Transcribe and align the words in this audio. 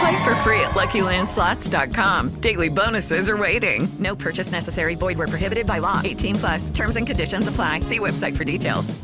Play 0.00 0.16
for 0.24 0.34
free 0.36 0.60
at 0.60 0.72
LuckyLandSlots.com. 0.74 2.30
Daily 2.40 2.68
bonuses 2.68 3.28
are 3.28 3.36
waiting. 3.36 3.88
No 3.98 4.14
purchase 4.16 4.50
necessary. 4.52 4.94
Void 4.94 5.18
where 5.18 5.28
prohibited 5.28 5.66
by 5.66 5.78
law. 5.78 6.00
18 6.04 6.34
plus. 6.36 6.70
Terms 6.70 6.96
and 6.96 7.06
conditions 7.06 7.46
apply. 7.48 7.80
See 7.80 7.98
website 7.98 8.36
for 8.36 8.44
details. 8.44 8.94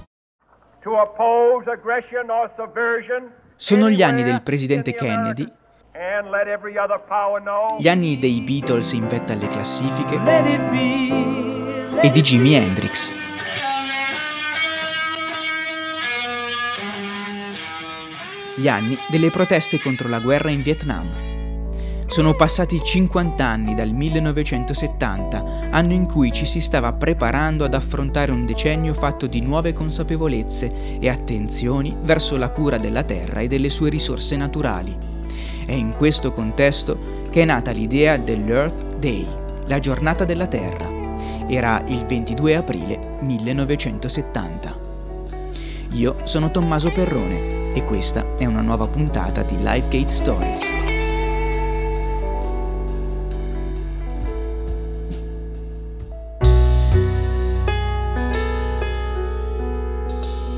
To 0.84 0.94
oppose 0.96 1.66
aggression 1.70 2.30
or 2.30 2.50
subversion. 2.56 3.30
Sono 3.56 3.90
gli 3.90 4.02
anni 4.02 4.22
del 4.22 4.40
presidente 4.42 4.94
Kennedy, 4.94 5.42
And 5.92 6.30
let 6.30 6.46
every 6.46 6.78
other 6.78 6.98
power 7.08 7.40
know. 7.40 7.76
gli 7.80 7.88
anni 7.88 8.16
dei 8.18 8.40
Beatles 8.40 8.92
in 8.92 9.08
vetta 9.08 9.32
alle 9.32 9.48
classifiche 9.48 10.14
e 12.00 12.10
di 12.10 12.20
Jimi 12.20 12.54
Hendrix. 12.54 13.12
Gli 18.58 18.66
anni 18.66 18.98
delle 19.08 19.30
proteste 19.30 19.78
contro 19.78 20.08
la 20.08 20.18
guerra 20.18 20.50
in 20.50 20.62
Vietnam. 20.62 21.06
Sono 22.08 22.34
passati 22.34 22.82
50 22.82 23.46
anni 23.46 23.76
dal 23.76 23.92
1970, 23.92 25.68
anno 25.70 25.92
in 25.92 26.06
cui 26.06 26.32
ci 26.32 26.44
si 26.44 26.58
stava 26.60 26.92
preparando 26.92 27.64
ad 27.64 27.74
affrontare 27.74 28.32
un 28.32 28.44
decennio 28.44 28.94
fatto 28.94 29.28
di 29.28 29.42
nuove 29.42 29.72
consapevolezze 29.72 30.98
e 30.98 31.08
attenzioni 31.08 31.94
verso 32.02 32.36
la 32.36 32.50
cura 32.50 32.78
della 32.78 33.04
terra 33.04 33.38
e 33.38 33.46
delle 33.46 33.70
sue 33.70 33.90
risorse 33.90 34.36
naturali. 34.36 34.96
È 35.64 35.72
in 35.72 35.94
questo 35.96 36.32
contesto 36.32 37.22
che 37.30 37.42
è 37.42 37.44
nata 37.44 37.70
l'idea 37.70 38.16
dell'Earth 38.16 38.96
Day, 38.96 39.24
la 39.68 39.78
giornata 39.78 40.24
della 40.24 40.48
Terra. 40.48 40.90
Era 41.46 41.80
il 41.86 42.04
22 42.06 42.56
aprile 42.56 43.18
1970. 43.20 44.78
Io 45.92 46.16
sono 46.24 46.50
Tommaso 46.50 46.90
Perrone 46.90 47.57
e 47.74 47.84
questa 47.84 48.36
è 48.36 48.44
una 48.44 48.60
nuova 48.60 48.86
puntata 48.86 49.42
di 49.42 49.56
Lifegate 49.58 50.10
Stories. 50.10 50.60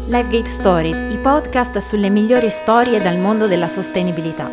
Lifegate 0.06 0.48
Stories, 0.48 1.12
i 1.12 1.18
podcast 1.18 1.78
sulle 1.78 2.08
migliori 2.08 2.50
storie 2.50 3.00
dal 3.00 3.16
mondo 3.16 3.46
della 3.46 3.68
sostenibilità. 3.68 4.50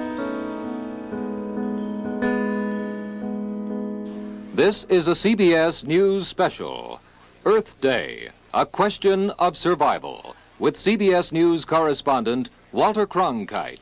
This 4.54 4.86
is 4.90 5.08
a 5.08 5.14
CBS 5.14 5.84
News 5.84 6.28
special. 6.28 7.00
Earth 7.44 7.80
Day, 7.80 8.30
a 8.54 8.66
question 8.66 9.34
of 9.38 9.56
survival, 9.56 10.36
with 10.60 10.76
CBS 10.76 11.32
News 11.32 11.66
correspondent 11.66 12.50
Walter 12.72 13.06
Cronkite. 13.06 13.82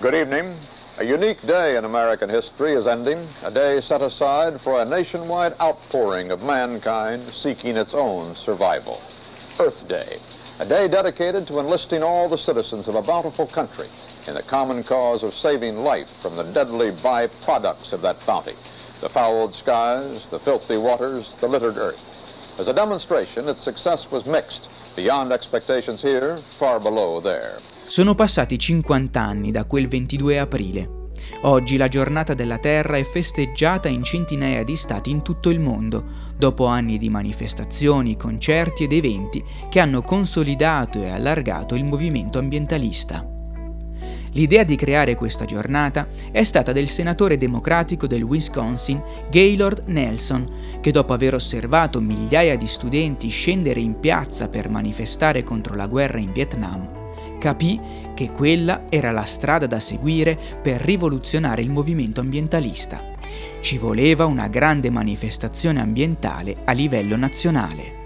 Good 0.00 0.14
evening. 0.14 0.54
A 0.98 1.04
unique 1.04 1.42
day 1.42 1.76
in 1.76 1.84
American 1.84 2.28
history 2.30 2.74
is 2.74 2.86
ending, 2.86 3.26
a 3.42 3.50
day 3.50 3.80
set 3.80 4.02
aside 4.02 4.60
for 4.60 4.80
a 4.80 4.84
nationwide 4.84 5.54
outpouring 5.60 6.30
of 6.30 6.44
mankind 6.44 7.28
seeking 7.30 7.76
its 7.76 7.92
own 7.92 8.36
survival. 8.36 9.00
Earth 9.58 9.88
Day, 9.88 10.18
a 10.60 10.66
day 10.66 10.86
dedicated 10.86 11.46
to 11.48 11.58
enlisting 11.58 12.04
all 12.04 12.28
the 12.28 12.38
citizens 12.38 12.86
of 12.86 12.94
a 12.94 13.02
bountiful 13.02 13.46
country 13.46 13.88
in 14.28 14.34
the 14.34 14.42
common 14.42 14.84
cause 14.84 15.24
of 15.24 15.34
saving 15.34 15.78
life 15.78 16.08
from 16.08 16.36
the 16.36 16.44
deadly 16.44 16.92
byproducts 16.92 17.92
of 17.92 18.00
that 18.02 18.24
bounty, 18.26 18.54
the 19.00 19.08
fouled 19.08 19.54
skies, 19.54 20.28
the 20.28 20.38
filthy 20.38 20.76
waters, 20.76 21.34
the 21.36 21.48
littered 21.48 21.78
earth. 21.78 22.21
As 22.58 22.66
a 22.68 22.72
demonstration, 22.72 23.48
its 23.48 23.62
success 23.62 24.06
was 24.10 24.24
mixed, 24.24 24.68
beyond 24.94 25.32
expectations 25.32 26.02
here, 26.02 26.38
far 26.56 26.78
below 26.78 27.20
there. 27.20 27.58
Sono 27.86 28.14
passati 28.14 28.58
50 28.58 29.18
anni 29.18 29.50
da 29.50 29.64
quel 29.64 29.88
22 29.88 30.38
aprile. 30.38 31.00
Oggi 31.42 31.78
la 31.78 31.88
giornata 31.88 32.34
della 32.34 32.58
Terra 32.58 32.98
è 32.98 33.04
festeggiata 33.04 33.88
in 33.88 34.02
centinaia 34.04 34.64
di 34.64 34.76
stati 34.76 35.10
in 35.10 35.22
tutto 35.22 35.48
il 35.48 35.60
mondo, 35.60 36.04
dopo 36.36 36.66
anni 36.66 36.98
di 36.98 37.08
manifestazioni, 37.08 38.18
concerti 38.18 38.84
ed 38.84 38.92
eventi 38.92 39.42
che 39.70 39.80
hanno 39.80 40.02
consolidato 40.02 41.02
e 41.02 41.08
allargato 41.08 41.74
il 41.74 41.84
movimento 41.84 42.38
ambientalista. 42.38 43.31
L'idea 44.34 44.64
di 44.64 44.76
creare 44.76 45.14
questa 45.14 45.44
giornata 45.44 46.08
è 46.30 46.42
stata 46.42 46.72
del 46.72 46.88
senatore 46.88 47.36
democratico 47.36 48.06
del 48.06 48.22
Wisconsin 48.22 49.00
Gaylord 49.30 49.82
Nelson, 49.86 50.80
che 50.80 50.90
dopo 50.90 51.12
aver 51.12 51.34
osservato 51.34 52.00
migliaia 52.00 52.56
di 52.56 52.66
studenti 52.66 53.28
scendere 53.28 53.80
in 53.80 54.00
piazza 54.00 54.48
per 54.48 54.70
manifestare 54.70 55.44
contro 55.44 55.74
la 55.74 55.86
guerra 55.86 56.18
in 56.18 56.32
Vietnam, 56.32 56.88
capì 57.38 57.78
che 58.14 58.30
quella 58.30 58.84
era 58.88 59.10
la 59.10 59.24
strada 59.24 59.66
da 59.66 59.80
seguire 59.80 60.38
per 60.62 60.80
rivoluzionare 60.80 61.60
il 61.60 61.70
movimento 61.70 62.20
ambientalista. 62.20 63.10
Ci 63.60 63.76
voleva 63.76 64.24
una 64.24 64.48
grande 64.48 64.88
manifestazione 64.88 65.80
ambientale 65.80 66.56
a 66.64 66.72
livello 66.72 67.16
nazionale. 67.16 68.01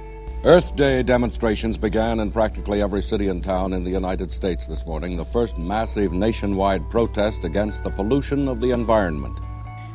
Earth 0.46 0.76
Day 0.76 1.02
demonstrations 1.02 1.76
began 1.76 2.20
in 2.20 2.30
practically 2.30 2.80
every 2.80 3.02
city 3.02 3.26
and 3.26 3.42
town 3.42 3.72
in 3.72 3.82
the 3.82 3.90
United 3.90 4.30
States 4.30 4.64
this 4.64 4.84
morning, 4.86 5.16
the 5.16 5.24
first 5.24 5.56
massive 5.58 6.12
nationwide 6.12 6.88
protest 6.88 7.42
against 7.42 7.82
the 7.82 7.90
pollution 7.90 8.46
of 8.46 8.60
the 8.60 8.70
environment. 8.70 9.36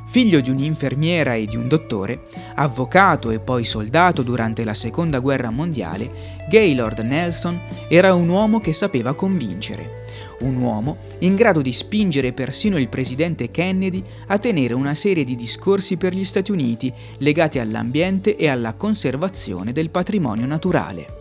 Figlio 0.07 0.41
di 0.41 0.49
un'infermiera 0.49 1.35
e 1.35 1.45
di 1.45 1.55
un 1.55 1.69
dottore, 1.69 2.23
avvocato 2.55 3.31
e 3.31 3.39
poi 3.39 3.63
soldato 3.63 4.23
durante 4.23 4.65
la 4.65 4.73
Seconda 4.73 5.19
Guerra 5.19 5.51
Mondiale, 5.51 6.11
Gaylord 6.49 6.99
Nelson 6.99 7.57
era 7.87 8.13
un 8.13 8.27
uomo 8.27 8.59
che 8.59 8.73
sapeva 8.73 9.13
convincere, 9.13 10.03
un 10.41 10.57
uomo 10.57 10.97
in 11.19 11.35
grado 11.35 11.61
di 11.61 11.73
spingere 11.73 12.33
persino 12.33 12.77
il 12.77 12.89
presidente 12.89 13.49
Kennedy 13.49 14.03
a 14.27 14.37
tenere 14.37 14.73
una 14.73 14.95
serie 14.95 15.23
di 15.23 15.35
discorsi 15.35 15.97
per 15.97 16.13
gli 16.13 16.25
Stati 16.25 16.51
Uniti 16.51 16.91
legati 17.17 17.59
all'ambiente 17.59 18.35
e 18.35 18.47
alla 18.47 18.73
conservazione 18.73 19.71
del 19.71 19.89
patrimonio 19.89 20.45
naturale. 20.45 21.19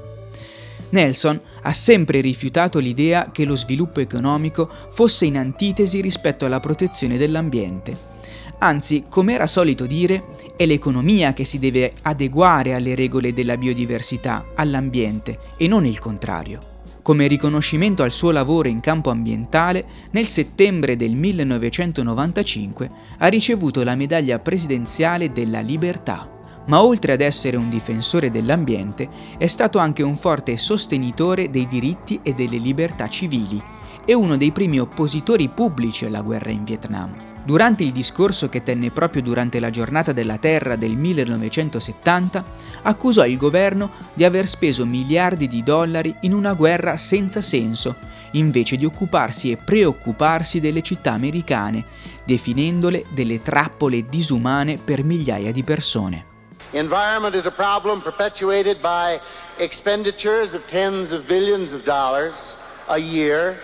Nelson 0.90 1.40
ha 1.62 1.72
sempre 1.72 2.20
rifiutato 2.20 2.78
l'idea 2.78 3.30
che 3.30 3.44
lo 3.44 3.56
sviluppo 3.56 4.00
economico 4.00 4.68
fosse 4.92 5.24
in 5.24 5.36
antitesi 5.36 6.00
rispetto 6.00 6.44
alla 6.44 6.60
protezione 6.60 7.16
dell'ambiente. 7.16 8.08
Anzi, 8.62 9.04
come 9.08 9.34
era 9.34 9.46
solito 9.46 9.86
dire, 9.86 10.24
è 10.56 10.66
l'economia 10.66 11.32
che 11.32 11.44
si 11.44 11.58
deve 11.58 11.92
adeguare 12.02 12.74
alle 12.74 12.94
regole 12.94 13.32
della 13.32 13.56
biodiversità, 13.56 14.48
all'ambiente, 14.54 15.38
e 15.56 15.66
non 15.66 15.86
il 15.86 15.98
contrario. 15.98 16.79
Come 17.02 17.26
riconoscimento 17.26 18.02
al 18.02 18.12
suo 18.12 18.30
lavoro 18.30 18.68
in 18.68 18.80
campo 18.80 19.08
ambientale, 19.08 19.84
nel 20.10 20.26
settembre 20.26 20.96
del 20.96 21.14
1995 21.14 22.88
ha 23.18 23.26
ricevuto 23.28 23.82
la 23.82 23.94
medaglia 23.94 24.38
presidenziale 24.38 25.32
della 25.32 25.60
libertà, 25.60 26.30
ma 26.66 26.82
oltre 26.82 27.12
ad 27.12 27.22
essere 27.22 27.56
un 27.56 27.70
difensore 27.70 28.30
dell'ambiente, 28.30 29.08
è 29.38 29.46
stato 29.46 29.78
anche 29.78 30.02
un 30.02 30.16
forte 30.16 30.58
sostenitore 30.58 31.48
dei 31.48 31.66
diritti 31.66 32.20
e 32.22 32.34
delle 32.34 32.58
libertà 32.58 33.08
civili 33.08 33.60
e 34.04 34.12
uno 34.12 34.36
dei 34.36 34.52
primi 34.52 34.78
oppositori 34.78 35.48
pubblici 35.48 36.04
alla 36.04 36.20
guerra 36.20 36.50
in 36.50 36.64
Vietnam. 36.64 37.29
Durante 37.42 37.84
il 37.84 37.92
discorso 37.92 38.48
che 38.48 38.62
tenne 38.62 38.90
proprio 38.90 39.22
durante 39.22 39.60
la 39.60 39.70
giornata 39.70 40.12
della 40.12 40.36
Terra 40.36 40.76
del 40.76 40.92
1970, 40.92 42.44
accusò 42.82 43.24
il 43.24 43.38
governo 43.38 43.90
di 44.12 44.24
aver 44.24 44.46
speso 44.46 44.84
miliardi 44.84 45.48
di 45.48 45.62
dollari 45.62 46.14
in 46.20 46.34
una 46.34 46.52
guerra 46.52 46.96
senza 46.98 47.40
senso, 47.40 47.96
invece 48.32 48.76
di 48.76 48.84
occuparsi 48.84 49.50
e 49.50 49.56
preoccuparsi 49.56 50.60
delle 50.60 50.82
città 50.82 51.12
americane, 51.12 51.84
definendole 52.24 53.06
delle 53.08 53.40
trappole 53.40 54.06
disumane 54.06 54.76
per 54.76 55.02
migliaia 55.02 55.50
di 55.50 55.64
persone. 55.64 56.26
Environment 56.72 57.34
is 57.34 57.46
a 57.46 57.50
problem 57.50 58.00
perpetuated 58.00 58.80
by 58.80 59.18
expenditures 59.56 60.52
of 60.52 60.64
tens 60.66 61.10
of 61.10 61.26
billions 61.26 61.72
of 61.72 61.82
dollars 61.82 62.36
a 62.86 62.98
year 62.98 63.58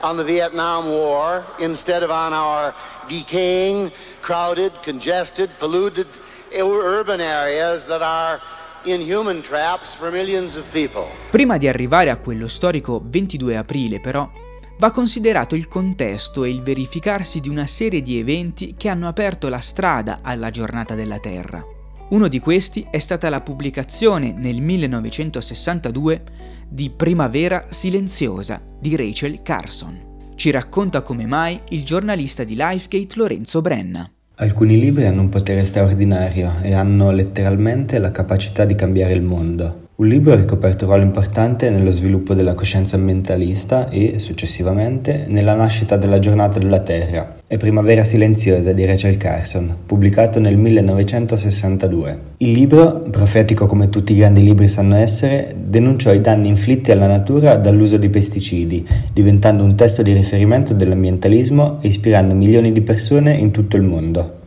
on 0.00 0.16
the 0.16 0.24
Vietnam 0.24 0.86
War 0.86 1.44
instead 1.58 2.02
of 2.02 2.10
on 2.10 2.32
our 2.32 2.74
decaying, 3.08 3.90
crowded, 4.20 4.72
congested, 4.84 5.50
polluted 5.58 6.06
urban 6.52 7.20
areas 7.20 7.84
that 7.86 8.02
are 8.02 8.40
inhuman 8.84 9.42
traps 9.42 9.94
for 9.98 10.10
millions 10.10 10.56
of 10.56 10.64
people. 10.72 11.06
Prima 11.30 11.56
di 11.58 11.68
arrivare 11.68 12.10
a 12.10 12.16
quello 12.16 12.48
storico 12.48 13.02
22 13.04 13.56
aprile, 13.56 14.00
però, 14.00 14.30
va 14.78 14.90
considerato 14.90 15.54
il 15.54 15.68
contesto 15.68 16.44
e 16.44 16.50
il 16.50 16.62
verificarsi 16.62 17.40
di 17.40 17.48
una 17.48 17.66
serie 17.66 18.02
di 18.02 18.18
eventi 18.18 18.74
che 18.76 18.88
hanno 18.88 19.08
aperto 19.08 19.48
la 19.48 19.60
strada 19.60 20.20
alla 20.22 20.50
giornata 20.50 20.94
della 20.94 21.18
Terra. 21.18 21.62
Uno 22.10 22.28
di 22.28 22.38
questi 22.38 22.86
è 22.90 22.98
stata 22.98 23.28
la 23.28 23.42
pubblicazione 23.42 24.32
nel 24.32 24.62
1962 24.62 26.24
di 26.68 26.90
Primavera 26.90 27.66
silenziosa 27.68 28.62
di 28.78 28.96
Rachel 28.96 29.42
Carson. 29.42 30.07
Ci 30.38 30.52
racconta 30.52 31.02
come 31.02 31.26
mai 31.26 31.58
il 31.70 31.84
giornalista 31.84 32.44
di 32.44 32.54
Lifegate 32.54 33.16
Lorenzo 33.16 33.60
Brenna. 33.60 34.08
Alcuni 34.36 34.78
libri 34.78 35.04
hanno 35.04 35.22
un 35.22 35.30
potere 35.30 35.66
straordinario 35.66 36.60
e 36.62 36.74
hanno 36.74 37.10
letteralmente 37.10 37.98
la 37.98 38.12
capacità 38.12 38.64
di 38.64 38.76
cambiare 38.76 39.14
il 39.14 39.22
mondo. 39.22 39.87
Un 40.00 40.06
libro 40.06 40.32
ha 40.32 40.36
ricoperto 40.36 40.84
un 40.84 40.92
ruolo 40.92 41.06
importante 41.06 41.70
nello 41.70 41.90
sviluppo 41.90 42.32
della 42.32 42.54
coscienza 42.54 42.94
ambientalista 42.94 43.88
e, 43.88 44.20
successivamente, 44.20 45.24
nella 45.26 45.54
nascita 45.54 45.96
della 45.96 46.20
Giornata 46.20 46.60
della 46.60 46.78
Terra 46.82 47.38
e 47.48 47.56
Primavera 47.56 48.04
silenziosa 48.04 48.70
di 48.70 48.84
Rachel 48.84 49.16
Carson, 49.16 49.74
pubblicato 49.84 50.38
nel 50.38 50.56
1962. 50.56 52.18
Il 52.36 52.52
libro, 52.52 53.08
profetico 53.10 53.66
come 53.66 53.88
tutti 53.88 54.12
i 54.12 54.18
grandi 54.18 54.44
libri 54.44 54.68
sanno 54.68 54.94
essere, 54.94 55.52
denunciò 55.60 56.12
i 56.12 56.20
danni 56.20 56.46
inflitti 56.46 56.92
alla 56.92 57.08
natura 57.08 57.56
dall'uso 57.56 57.96
di 57.96 58.08
pesticidi, 58.08 58.86
diventando 59.12 59.64
un 59.64 59.74
testo 59.74 60.02
di 60.02 60.12
riferimento 60.12 60.74
dell'ambientalismo 60.74 61.78
e 61.80 61.88
ispirando 61.88 62.36
milioni 62.36 62.70
di 62.70 62.82
persone 62.82 63.32
in 63.32 63.50
tutto 63.50 63.76
il 63.76 63.82
mondo. 63.82 64.37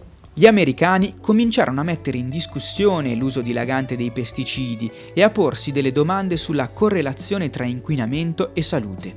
Gli 0.42 0.48
americani 0.48 1.14
cominciarono 1.22 1.82
a 1.82 1.84
mettere 1.84 2.18
in 2.18 2.28
discussione 2.28 3.14
l'uso 3.14 3.42
dilagante 3.42 3.96
dei 3.96 4.10
pesticidi 4.10 4.92
e 5.14 5.22
a 5.22 5.30
porsi 5.30 5.72
delle 5.72 5.92
domande 5.92 6.36
sulla 6.36 6.70
correlazione 6.70 7.52
tra 7.52 7.64
inquinamento 7.64 8.56
e 8.56 8.64
salute. 8.64 9.16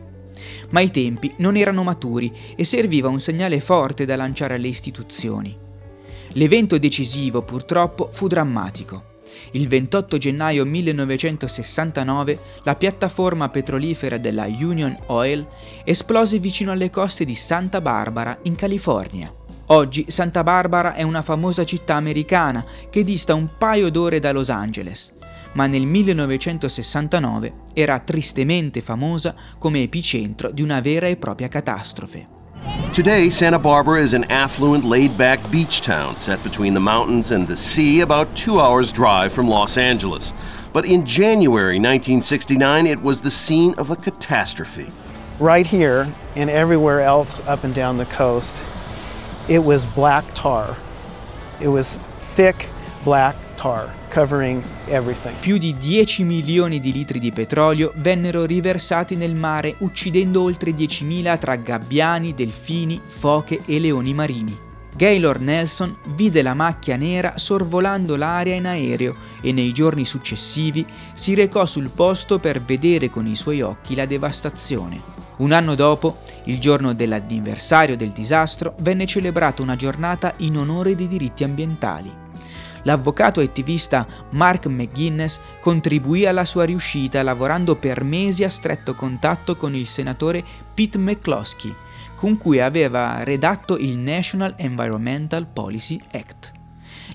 Ma 0.69 0.81
i 0.81 0.91
tempi 0.91 1.33
non 1.39 1.57
erano 1.57 1.83
maturi 1.83 2.31
e 2.55 2.63
serviva 2.65 3.09
un 3.09 3.21
segnale 3.21 3.63
forte 3.63 4.05
da 4.05 4.17
lanciare 4.17 4.57
alle 4.57 4.69
istituzioni. 4.69 5.57
L'evento 6.33 6.77
decisivo 6.77 7.41
purtroppo 7.41 8.11
fu 8.13 8.27
drammatico. 8.27 9.13
Il 9.53 9.67
28 9.67 10.19
gennaio 10.19 10.67
1969 10.67 12.39
la 12.65 12.77
piattaforma 12.77 13.49
petrolifera 13.49 14.19
della 14.19 14.45
Union 14.45 14.95
Oil 15.07 15.49
esplose 15.85 16.39
vicino 16.39 16.71
alle 16.71 16.91
coste 16.91 17.25
di 17.25 17.35
Santa 17.35 17.81
Barbara 17.81 18.41
in 18.43 18.57
California. 18.57 19.35
Oggi 19.69 20.05
Santa 20.09 20.43
Barbara 20.43 20.93
è 20.93 21.03
una 21.03 21.23
famosa 21.23 21.65
città 21.65 21.95
americana 21.95 22.63
che 22.91 23.03
dista 23.03 23.33
un 23.33 23.49
paio 23.57 23.91
d'ore 23.91 24.21
da 24.21 24.31
Los 24.31 24.51
Angeles, 24.51 25.15
ma 25.53 25.67
nel 25.67 25.87
1969 25.87 27.53
era 27.73 27.99
tristemente 28.01 28.83
famosa 28.83 29.35
come 29.57 29.81
epicentro 29.81 30.51
di 30.51 30.61
una 30.61 30.81
vera 30.81 31.07
e 31.07 31.17
propria 31.17 31.49
catastrofe. 31.49 32.33
Today, 32.93 33.31
Santa 33.31 33.59
Barbara 33.59 34.03
is 34.03 34.13
an 34.13 34.25
affluent, 34.29 34.85
laid 34.85 35.17
back 35.17 35.41
beach 35.51 35.81
town 35.81 36.15
set 36.17 36.43
between 36.43 36.75
the 36.75 36.81
mountains 36.81 37.31
and 37.31 37.47
the 37.47 37.57
sea, 37.57 38.03
about 38.03 38.29
two 38.35 38.61
hours' 38.61 38.93
drive 38.93 39.33
from 39.33 39.49
Los 39.49 39.79
Angeles. 39.79 40.33
But 40.73 40.85
in 40.85 41.05
January 41.07 41.79
1969, 41.79 42.87
it 42.87 43.03
was 43.03 43.23
the 43.23 43.31
scene 43.31 43.75
of 43.79 43.91
a 43.91 43.97
catastrophe. 43.97 44.93
Right 45.41 45.67
here 45.67 46.07
and 46.37 46.51
everywhere 46.51 47.01
else 47.01 47.41
up 47.49 47.65
and 47.65 47.75
down 47.75 47.97
the 47.97 48.07
coast, 48.07 48.63
it 49.49 49.59
was 49.59 49.87
black 49.87 50.25
tar. 50.33 50.77
It 51.61 51.69
was 51.69 51.99
thick 52.35 52.69
black 53.05 53.37
tar 53.57 53.93
covering 54.11 54.63
everything. 54.87 55.35
Più 55.41 55.59
di 55.59 55.77
10 55.77 56.25
milioni 56.25 56.81
di 56.81 56.93
litri 56.93 57.19
di 57.19 57.33
petrolio 57.33 57.93
vennero 57.97 58.45
riversati 58.45 59.17
nel 59.17 59.37
mare 59.37 59.75
uccidendo 59.79 60.43
oltre 60.43 60.71
10.000 60.71 61.39
tra 61.39 61.57
gabbiani, 61.57 62.35
delfini, 62.35 63.01
foche 63.05 63.61
e 63.65 63.79
leoni 63.79 64.15
marini. 64.15 64.59
Gaylord 64.97 65.43
Nelson 65.43 65.97
vide 66.15 66.41
la 66.41 66.55
macchia 66.55 66.97
nera 66.97 67.37
sorvolando 67.37 68.15
l'area 68.15 68.55
in 68.55 68.67
aereo 68.67 69.17
e 69.41 69.53
nei 69.53 69.73
giorni 69.73 70.05
successivi 70.05 70.87
si 71.15 71.35
recò 71.35 71.67
sul 71.67 71.91
posto 71.91 72.39
per 72.39 72.63
vedere 72.63 73.11
con 73.11 73.27
i 73.27 73.35
suoi 73.35 73.61
occhi 73.61 73.97
la 73.97 74.07
devastazione. 74.07 75.14
Un 75.37 75.51
anno 75.51 75.75
dopo, 75.75 76.19
il 76.45 76.61
giorno 76.61 76.93
dell'anniversario 76.93 77.97
del 77.97 78.11
disastro, 78.11 78.75
venne 78.81 79.07
celebrata 79.07 79.63
una 79.63 79.75
giornata 79.75 80.35
in 80.39 80.57
onore 80.57 80.95
dei 80.95 81.09
diritti 81.09 81.43
ambientali. 81.43 82.23
L'avvocato 82.85 83.41
attivista 83.41 84.07
Mark 84.31 84.67
McGuinness 84.67 85.41
contribuì 85.61 86.27
alla 86.27 86.45
sua 86.45 86.65
riuscita 86.65 87.23
lavorando 87.23 87.77
per 87.77 88.05
mesi 88.05 88.45
a 88.45 88.51
stretto 88.51 88.95
contatto 88.95 89.57
con 89.57 89.75
il 89.75 89.87
senatore 89.87 90.45
Pete 90.75 90.99
McCloskey, 90.99 91.75
con 92.15 92.37
cui 92.37 92.61
aveva 92.61 93.25
redatto 93.25 93.77
il 93.77 93.99
National 93.99 94.55
Environmental 94.57 95.47
Policy 95.47 95.99
Act, 96.13 96.53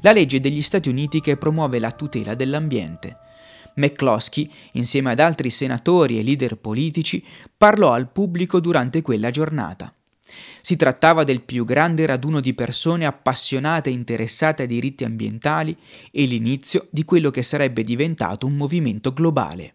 la 0.02 0.12
legge 0.12 0.40
degli 0.40 0.62
Stati 0.62 0.90
Uniti 0.90 1.22
che 1.22 1.38
promuove 1.38 1.80
la 1.80 1.92
tutela 1.92 2.36
dell'ambiente. 2.36 3.16
McCloskey, 3.76 4.50
insieme 4.74 5.12
ad 5.12 5.20
altri 5.20 5.50
senatori 5.50 6.20
e 6.20 6.24
leader 6.24 6.58
politici, 6.58 7.24
parlò 7.58 7.92
al 7.92 8.10
pubblico 8.10 8.60
durante 8.60 9.02
quella 9.02 9.30
giornata. 9.32 9.94
Si 10.62 10.76
trattava 10.76 11.24
del 11.24 11.42
più 11.42 11.66
grande 11.66 12.06
raduno 12.06 12.40
di 12.40 12.54
persone 12.54 13.06
appassionate 13.06 13.90
e 13.90 13.94
interessate 13.94 14.64
ai 14.64 14.68
diritti 14.68 15.04
ambientali 15.04 15.76
e 16.12 16.26
l'inizio 16.26 16.88
di 16.92 17.06
quello 17.06 17.32
che 17.32 17.44
sarebbe 17.44 17.84
diventato 17.84 18.46
un 18.46 18.56
movimento 18.56 19.12
globale. 19.12 19.74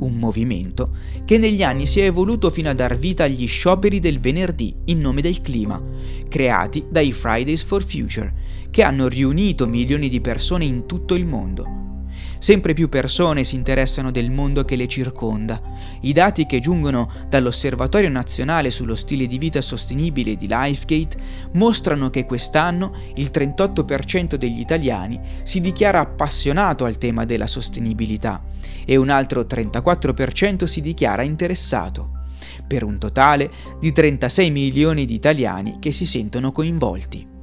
un 0.00 0.14
movimento 0.14 0.96
che 1.24 1.38
negli 1.38 1.62
anni 1.62 1.86
si 1.86 2.00
è 2.00 2.04
evoluto 2.04 2.50
fino 2.50 2.70
a 2.70 2.74
dar 2.74 2.98
vita 2.98 3.24
agli 3.24 3.46
scioperi 3.46 4.00
del 4.00 4.20
venerdì 4.20 4.74
in 4.86 4.98
nome 4.98 5.20
del 5.20 5.40
clima, 5.40 5.82
creati 6.28 6.86
dai 6.88 7.12
Fridays 7.12 7.62
for 7.62 7.84
Future, 7.84 8.32
che 8.70 8.82
hanno 8.82 9.08
riunito 9.08 9.66
milioni 9.66 10.08
di 10.08 10.20
persone 10.20 10.64
in 10.64 10.86
tutto 10.86 11.14
il 11.14 11.26
mondo. 11.26 11.80
Sempre 12.40 12.72
più 12.72 12.88
persone 12.88 13.44
si 13.44 13.54
interessano 13.54 14.10
del 14.10 14.30
mondo 14.30 14.64
che 14.64 14.74
le 14.74 14.88
circonda. 14.88 15.60
I 16.00 16.12
dati 16.14 16.46
che 16.46 16.58
giungono 16.58 17.10
dall'Osservatorio 17.28 18.08
nazionale 18.08 18.70
sullo 18.70 18.94
stile 18.94 19.26
di 19.26 19.36
vita 19.36 19.60
sostenibile 19.60 20.36
di 20.36 20.46
Lifegate 20.48 21.18
mostrano 21.52 22.08
che 22.08 22.24
quest'anno 22.24 22.94
il 23.16 23.30
38% 23.30 24.36
degli 24.36 24.58
italiani 24.58 25.20
si 25.42 25.60
dichiara 25.60 26.00
appassionato 26.00 26.86
al 26.86 26.96
tema 26.96 27.26
della 27.26 27.46
sostenibilità 27.46 28.42
e 28.86 28.96
un 28.96 29.10
altro 29.10 29.42
34% 29.42 30.64
si 30.64 30.80
dichiara 30.80 31.22
interessato 31.22 32.12
per 32.66 32.84
un 32.84 32.98
totale 32.98 33.50
di 33.78 33.92
36 33.92 34.50
milioni 34.50 35.04
di 35.04 35.14
italiani 35.14 35.76
che 35.78 35.92
si 35.92 36.06
sentono 36.06 36.52
coinvolti 36.52 37.38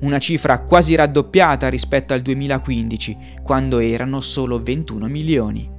una 0.00 0.18
cifra 0.18 0.60
quasi 0.60 0.94
raddoppiata 0.94 1.68
rispetto 1.68 2.12
al 2.12 2.20
2015, 2.20 3.16
quando 3.42 3.78
erano 3.78 4.20
solo 4.20 4.62
21 4.62 5.06
milioni. 5.06 5.70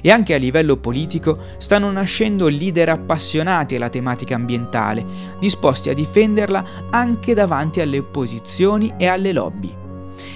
E 0.00 0.10
anche 0.10 0.34
a 0.34 0.38
livello 0.38 0.76
politico 0.76 1.38
stanno 1.56 1.90
nascendo 1.90 2.48
leader 2.48 2.90
appassionati 2.90 3.76
alla 3.76 3.88
tematica 3.88 4.34
ambientale, 4.34 5.04
disposti 5.40 5.88
a 5.88 5.94
difenderla 5.94 6.64
anche 6.90 7.32
davanti 7.32 7.80
alle 7.80 7.98
opposizioni 7.98 8.92
e 8.98 9.06
alle 9.06 9.32
lobby. 9.32 9.74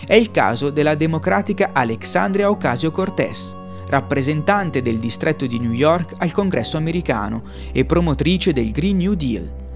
È 0.06 0.14
il 0.14 0.30
caso 0.30 0.70
della 0.70 0.94
democratica 0.94 1.70
Alexandria 1.74 2.48
Ocasio-Cortez, 2.48 3.54
rappresentante 3.88 4.80
del 4.80 4.98
distretto 4.98 5.46
di 5.46 5.58
New 5.58 5.72
York 5.72 6.14
al 6.18 6.32
congresso 6.32 6.76
americano 6.76 7.42
e 7.72 7.84
promotrice 7.84 8.52
del 8.52 8.70
Green 8.70 8.96
New 8.96 9.14
Deal 9.14 9.66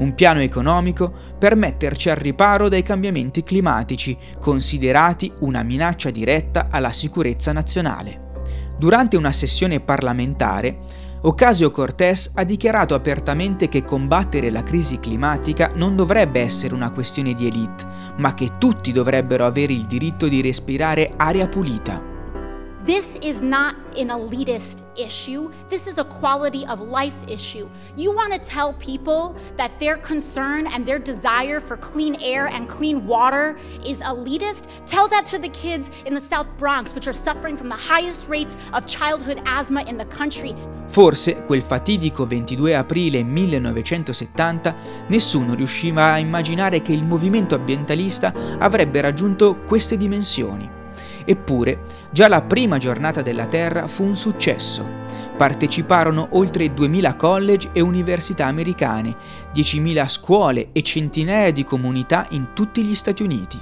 un 0.00 0.14
piano 0.14 0.40
economico 0.40 1.12
per 1.38 1.56
metterci 1.56 2.10
al 2.10 2.16
riparo 2.16 2.68
dai 2.68 2.82
cambiamenti 2.82 3.42
climatici, 3.42 4.16
considerati 4.38 5.32
una 5.40 5.62
minaccia 5.62 6.10
diretta 6.10 6.66
alla 6.70 6.90
sicurezza 6.90 7.52
nazionale. 7.52 8.28
Durante 8.78 9.16
una 9.16 9.32
sessione 9.32 9.80
parlamentare, 9.80 10.78
Ocasio-Cortez 11.22 12.30
ha 12.34 12.44
dichiarato 12.44 12.94
apertamente 12.94 13.68
che 13.68 13.84
combattere 13.84 14.48
la 14.50 14.62
crisi 14.62 14.98
climatica 14.98 15.70
non 15.74 15.94
dovrebbe 15.94 16.40
essere 16.40 16.74
una 16.74 16.90
questione 16.90 17.34
di 17.34 17.46
elite, 17.46 17.84
ma 18.16 18.32
che 18.32 18.52
tutti 18.56 18.90
dovrebbero 18.90 19.44
avere 19.44 19.74
il 19.74 19.84
diritto 19.84 20.28
di 20.28 20.40
respirare 20.40 21.12
aria 21.16 21.46
pulita. 21.46 22.09
This 22.82 23.18
is 23.18 23.42
not 23.42 23.76
an 23.98 24.08
elitist 24.08 24.84
issue. 24.96 25.52
This 25.68 25.86
is 25.86 25.98
a 25.98 26.04
quality 26.04 26.64
of 26.66 26.80
life 26.80 27.16
issue. 27.28 27.68
You 27.94 28.10
want 28.10 28.32
to 28.32 28.38
tell 28.38 28.72
people 28.72 29.36
that 29.58 29.78
their 29.78 29.98
concern 29.98 30.66
and 30.66 30.86
their 30.86 30.98
desire 30.98 31.60
for 31.60 31.76
clean 31.76 32.16
air 32.22 32.46
and 32.46 32.66
clean 32.70 33.06
water 33.06 33.58
is 33.84 34.00
elitist? 34.00 34.64
Tell 34.86 35.08
that 35.08 35.26
to 35.26 35.38
the 35.38 35.50
kids 35.50 35.90
in 36.06 36.14
the 36.14 36.20
South 36.22 36.46
Bronx, 36.56 36.94
which 36.94 37.06
are 37.06 37.12
suffering 37.12 37.54
from 37.54 37.68
the 37.68 37.76
highest 37.76 38.30
rates 38.30 38.56
of 38.72 38.86
childhood 38.86 39.42
asthma 39.44 39.82
in 39.82 39.98
the 39.98 40.06
country. 40.06 40.54
Forse 40.88 41.44
quel 41.44 41.62
fatidico 41.62 42.24
22 42.24 42.74
aprile 42.74 43.22
1970 43.22 44.74
nessuno 45.08 45.52
riusciva 45.52 46.12
a 46.12 46.18
immaginare 46.18 46.80
che 46.80 46.92
il 46.92 47.04
movimento 47.04 47.54
ambientalista 47.54 48.32
avrebbe 48.58 49.02
raggiunto 49.02 49.58
queste 49.66 49.98
dimensioni. 49.98 50.78
Eppure, 51.24 51.82
già 52.12 52.28
la 52.28 52.42
prima 52.42 52.78
giornata 52.78 53.22
della 53.22 53.46
Terra 53.46 53.86
fu 53.86 54.04
un 54.04 54.16
successo. 54.16 54.98
Parteciparono 55.36 56.28
oltre 56.32 56.72
2000 56.72 57.16
college 57.16 57.70
e 57.72 57.80
università 57.80 58.46
americane, 58.46 59.16
10.000 59.54 60.08
scuole 60.08 60.68
e 60.72 60.82
centinaia 60.82 61.50
di 61.50 61.64
comunità 61.64 62.26
in 62.30 62.48
tutti 62.54 62.84
gli 62.84 62.94
Stati 62.94 63.22
Uniti. 63.22 63.58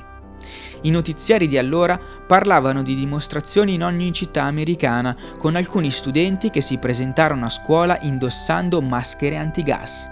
I 0.83 0.91
notiziari 0.91 1.49
di 1.49 1.59
allora 1.59 1.99
parlavano 1.99 2.83
di 2.83 2.95
dimostrazioni 2.95 3.75
in 3.75 3.83
ogni 3.83 4.13
città 4.13 4.45
americana, 4.45 5.17
con 5.39 5.57
alcuni 5.57 5.91
studenti 5.91 6.51
che 6.51 6.61
si 6.61 6.79
presentarono 6.79 7.47
a 7.47 7.51
scuola 7.51 7.99
indossando 8.03 8.81
maschere 8.81 9.37
antigas. 9.37 10.09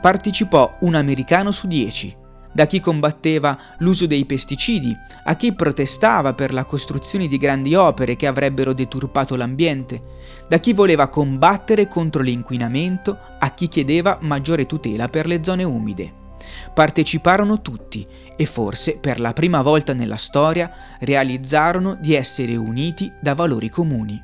Partecipò 0.00 0.78
un 0.80 0.94
americano 0.94 1.50
su 1.50 1.66
dieci, 1.66 2.14
da 2.54 2.66
chi 2.66 2.80
combatteva 2.80 3.58
l'uso 3.78 4.06
dei 4.06 4.24
pesticidi, 4.24 4.96
a 5.24 5.34
chi 5.34 5.52
protestava 5.52 6.34
per 6.34 6.52
la 6.52 6.64
costruzione 6.64 7.26
di 7.26 7.36
grandi 7.36 7.74
opere 7.74 8.16
che 8.16 8.28
avrebbero 8.28 8.72
deturpato 8.72 9.34
l'ambiente, 9.36 10.00
da 10.48 10.58
chi 10.58 10.72
voleva 10.72 11.08
combattere 11.08 11.88
contro 11.88 12.22
l'inquinamento, 12.22 13.18
a 13.38 13.50
chi 13.50 13.68
chiedeva 13.68 14.18
maggiore 14.20 14.66
tutela 14.66 15.08
per 15.08 15.26
le 15.26 15.42
zone 15.42 15.64
umide. 15.64 16.22
Parteciparono 16.72 17.60
tutti 17.60 18.06
e 18.36 18.46
forse 18.46 18.98
per 18.98 19.18
la 19.18 19.32
prima 19.32 19.62
volta 19.62 19.92
nella 19.92 20.16
storia 20.16 20.70
realizzarono 21.00 21.94
di 21.94 22.14
essere 22.14 22.56
uniti 22.56 23.12
da 23.20 23.34
valori 23.34 23.68
comuni. 23.68 24.22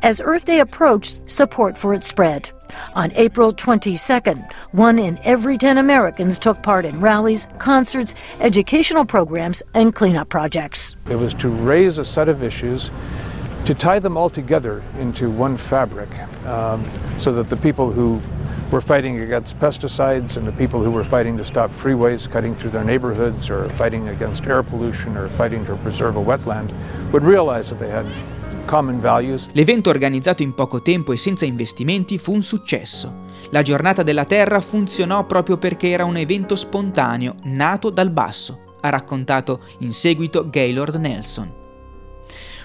As 0.00 0.18
Earth 0.20 0.44
Day 0.44 0.60
approached, 0.60 1.20
support 1.26 1.76
for 1.78 1.94
it 1.94 2.02
spread. 2.02 2.56
On 2.94 3.12
April 3.12 3.54
22nd, 3.54 4.50
one 4.72 4.98
in 4.98 5.18
every 5.24 5.58
10 5.58 5.78
Americans 5.78 6.38
took 6.38 6.62
part 6.62 6.84
in 6.84 7.00
rallies, 7.00 7.46
concerts, 7.60 8.14
educational 8.40 9.04
programs, 9.04 9.62
and 9.74 9.94
cleanup 9.94 10.28
projects. 10.28 10.94
It 11.10 11.16
was 11.16 11.34
to 11.34 11.48
raise 11.48 11.98
a 11.98 12.04
set 12.04 12.28
of 12.28 12.42
issues, 12.42 12.90
to 13.66 13.74
tie 13.74 14.00
them 14.00 14.16
all 14.16 14.30
together 14.30 14.82
into 14.98 15.30
one 15.30 15.58
fabric, 15.70 16.10
um, 16.46 16.84
so 17.18 17.32
that 17.34 17.50
the 17.50 17.56
people 17.56 17.92
who 17.92 18.20
were 18.72 18.80
fighting 18.82 19.20
against 19.20 19.56
pesticides 19.58 20.36
and 20.36 20.46
the 20.46 20.52
people 20.52 20.84
who 20.84 20.90
were 20.90 21.04
fighting 21.04 21.36
to 21.38 21.44
stop 21.44 21.70
freeways 21.82 22.30
cutting 22.30 22.54
through 22.54 22.70
their 22.70 22.84
neighborhoods 22.84 23.48
or 23.48 23.68
fighting 23.78 24.08
against 24.08 24.44
air 24.44 24.62
pollution 24.62 25.16
or 25.16 25.28
fighting 25.38 25.64
to 25.64 25.76
preserve 25.82 26.16
a 26.16 26.22
wetland 26.22 26.68
would 27.12 27.22
realize 27.22 27.70
that 27.70 27.78
they 27.78 27.88
had 27.88 28.04
L'evento 29.52 29.88
organizzato 29.88 30.42
in 30.42 30.52
poco 30.52 30.82
tempo 30.82 31.12
e 31.12 31.16
senza 31.16 31.46
investimenti 31.46 32.18
fu 32.18 32.34
un 32.34 32.42
successo. 32.42 33.24
La 33.50 33.62
giornata 33.62 34.02
della 34.02 34.26
Terra 34.26 34.60
funzionò 34.60 35.24
proprio 35.24 35.56
perché 35.56 35.88
era 35.88 36.04
un 36.04 36.18
evento 36.18 36.54
spontaneo, 36.54 37.36
nato 37.44 37.88
dal 37.88 38.10
basso, 38.10 38.76
ha 38.82 38.90
raccontato 38.90 39.58
in 39.78 39.94
seguito 39.94 40.50
Gaylord 40.50 40.96
Nelson. 40.96 41.54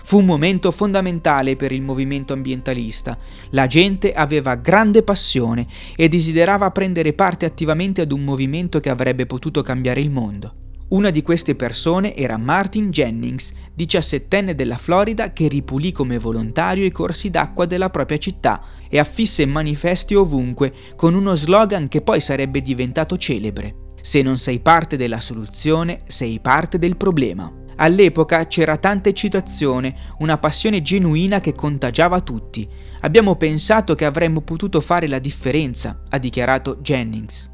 Fu 0.04 0.18
un 0.18 0.26
momento 0.26 0.72
fondamentale 0.72 1.56
per 1.56 1.72
il 1.72 1.82
movimento 1.82 2.34
ambientalista. 2.34 3.18
La 3.52 3.68
gente 3.68 4.12
aveva 4.12 4.56
grande 4.56 5.04
passione 5.04 5.66
e 5.96 6.10
desiderava 6.10 6.72
prendere 6.72 7.14
parte 7.14 7.46
attivamente 7.46 8.02
ad 8.02 8.12
un 8.12 8.26
movimento 8.26 8.82
che 8.82 8.90
avrebbe 8.90 9.26
potuto 9.26 9.62
cambiare 9.62 10.02
il 10.02 10.12
mondo. 10.12 10.56
Una 10.94 11.10
di 11.10 11.24
queste 11.24 11.56
persone 11.56 12.16
era 12.16 12.38
Martin 12.38 12.92
Jennings, 12.92 13.52
diciassettenne 13.74 14.54
della 14.54 14.78
Florida 14.78 15.34
che 15.34 15.48
ripulì 15.48 15.92
come 15.92 16.20
volontario 16.20 16.86
i 16.86 16.92
corsi 16.92 17.32
d'acqua 17.32 17.66
della 17.66 17.90
propria 17.90 18.20
città 18.20 18.64
e 18.88 19.00
affisse 19.00 19.44
manifesti 19.48 20.14
ovunque 20.14 20.72
con 20.96 21.16
uno 21.16 21.34
slogan 21.34 21.88
che 21.88 22.02
poi 22.02 22.22
sarebbe 22.22 22.62
diventato 22.62 23.18
celebre. 23.18 23.96
Se 24.04 24.22
non 24.22 24.38
sei 24.38 24.60
parte 24.60 24.96
della 24.96 25.20
soluzione, 25.20 26.04
sei 26.06 26.40
parte 26.40 26.78
del 26.78 26.96
problema. 26.96 27.52
All'epoca 27.78 28.46
c'era 28.46 28.78
tanta 28.78 29.10
eccitazione, 29.10 29.96
una 30.20 30.38
passione 30.38 30.84
genuina 30.84 31.40
che 31.40 31.56
contagiava 31.56 32.22
tutti. 32.22 32.70
Abbiamo 33.00 33.36
pensato 33.36 33.96
che 33.96 34.06
avremmo 34.06 34.42
potuto 34.42 34.80
fare 34.80 35.08
la 35.08 35.18
differenza, 35.18 36.04
ha 36.08 36.20
dichiarato 36.20 36.76
Jennings. 36.84 37.50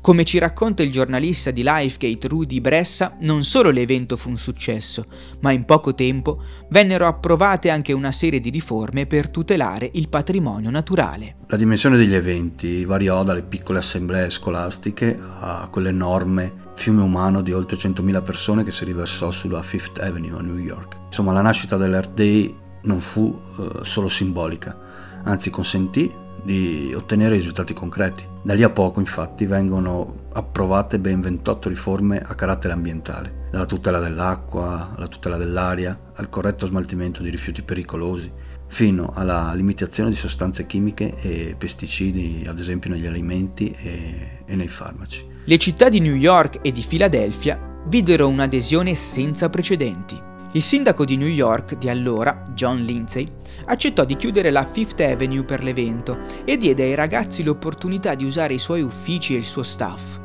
Come 0.00 0.24
ci 0.24 0.38
racconta 0.38 0.82
il 0.82 0.90
giornalista 0.90 1.50
di 1.50 1.62
Lifegate 1.64 2.28
Rudy 2.28 2.60
Bressa, 2.60 3.16
non 3.20 3.44
solo 3.44 3.70
l'evento 3.70 4.16
fu 4.16 4.28
un 4.28 4.38
successo, 4.38 5.04
ma 5.40 5.52
in 5.52 5.64
poco 5.64 5.94
tempo 5.94 6.42
vennero 6.68 7.06
approvate 7.06 7.70
anche 7.70 7.92
una 7.92 8.12
serie 8.12 8.40
di 8.40 8.50
riforme 8.50 9.06
per 9.06 9.30
tutelare 9.30 9.90
il 9.94 10.08
patrimonio 10.08 10.70
naturale. 10.70 11.36
La 11.48 11.56
dimensione 11.56 11.96
degli 11.96 12.14
eventi 12.14 12.84
variò 12.84 13.22
dalle 13.24 13.42
piccole 13.42 13.78
assemblee 13.78 14.30
scolastiche 14.30 15.18
a 15.20 15.68
quell'enorme 15.70 16.62
fiume 16.74 17.02
umano 17.02 17.40
di 17.40 17.52
oltre 17.52 17.76
100.000 17.76 18.22
persone 18.22 18.64
che 18.64 18.72
si 18.72 18.84
riversò 18.84 19.30
sulla 19.30 19.62
Fifth 19.62 19.98
Avenue 20.00 20.38
a 20.38 20.42
New 20.42 20.58
York. 20.58 20.96
Insomma, 21.06 21.32
la 21.32 21.42
nascita 21.42 21.76
dell'Earth 21.76 22.14
Day 22.14 22.54
non 22.82 23.00
fu 23.00 23.40
eh, 23.58 23.84
solo 23.84 24.08
simbolica, 24.08 24.76
anzi 25.22 25.50
consentì 25.50 26.22
di 26.44 26.92
ottenere 26.94 27.34
risultati 27.34 27.72
concreti. 27.72 28.24
Da 28.42 28.54
lì 28.54 28.62
a 28.62 28.70
poco 28.70 29.00
infatti 29.00 29.46
vengono 29.46 30.26
approvate 30.32 30.98
ben 30.98 31.20
28 31.20 31.68
riforme 31.68 32.18
a 32.18 32.34
carattere 32.34 32.74
ambientale, 32.74 33.48
dalla 33.50 33.66
tutela 33.66 33.98
dell'acqua 33.98 34.92
alla 34.94 35.08
tutela 35.08 35.36
dell'aria, 35.36 35.98
al 36.14 36.28
corretto 36.28 36.66
smaltimento 36.66 37.22
di 37.22 37.30
rifiuti 37.30 37.62
pericolosi, 37.62 38.30
fino 38.66 39.12
alla 39.14 39.52
limitazione 39.54 40.10
di 40.10 40.16
sostanze 40.16 40.66
chimiche 40.66 41.14
e 41.20 41.54
pesticidi, 41.56 42.44
ad 42.46 42.58
esempio 42.58 42.90
negli 42.90 43.06
alimenti 43.06 43.70
e, 43.70 44.42
e 44.44 44.56
nei 44.56 44.68
farmaci. 44.68 45.24
Le 45.44 45.58
città 45.58 45.88
di 45.88 46.00
New 46.00 46.14
York 46.14 46.58
e 46.62 46.72
di 46.72 46.82
Filadelfia 46.82 47.82
videro 47.86 48.28
un'adesione 48.28 48.94
senza 48.94 49.48
precedenti. 49.48 50.32
Il 50.54 50.62
sindaco 50.62 51.04
di 51.04 51.16
New 51.16 51.26
York 51.26 51.74
di 51.78 51.88
allora, 51.88 52.44
John 52.54 52.76
Lindsay, 52.84 53.28
accettò 53.64 54.04
di 54.04 54.14
chiudere 54.14 54.50
la 54.50 54.64
Fifth 54.64 55.00
Avenue 55.00 55.42
per 55.42 55.64
l'evento 55.64 56.20
e 56.44 56.56
diede 56.56 56.84
ai 56.84 56.94
ragazzi 56.94 57.42
l'opportunità 57.42 58.14
di 58.14 58.24
usare 58.24 58.54
i 58.54 58.60
suoi 58.60 58.80
uffici 58.80 59.34
e 59.34 59.38
il 59.38 59.44
suo 59.44 59.64
staff. 59.64 60.20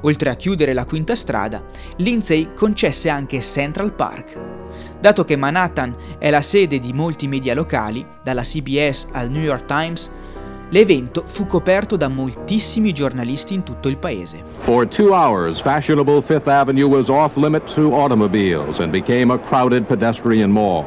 Oltre 0.00 0.30
a 0.30 0.34
chiudere 0.34 0.72
la 0.72 0.84
quinta 0.84 1.14
strada, 1.14 1.64
Lindsay 1.98 2.54
concesse 2.54 3.08
anche 3.08 3.40
Central 3.40 3.94
Park. 3.94 4.40
Dato 4.98 5.22
che 5.22 5.36
Manhattan 5.36 5.96
è 6.18 6.28
la 6.28 6.42
sede 6.42 6.80
di 6.80 6.92
molti 6.92 7.28
media 7.28 7.54
locali, 7.54 8.04
dalla 8.24 8.42
CBS 8.42 9.06
al 9.12 9.30
New 9.30 9.42
York 9.42 9.66
Times, 9.66 10.10
L'evento 10.70 11.22
fu 11.24 11.46
coperto 11.46 11.96
da 11.96 12.08
moltissimi 12.08 12.92
giornalisti 12.92 13.54
in 13.54 13.62
tutto 13.62 13.88
il 13.88 13.96
paese. 13.96 14.42
For 14.58 14.86
two 14.86 15.14
hours, 15.14 15.60
fashionable 15.60 16.20
Fifth 16.20 16.46
Avenue 16.46 16.86
was 16.86 17.08
off 17.08 17.36
limits 17.36 17.72
to 17.74 17.94
automobiles 17.94 18.80
and 18.80 18.92
became 18.92 19.30
a 19.30 19.38
crowded 19.38 19.86
pedestrian 19.86 20.50
mall. 20.50 20.84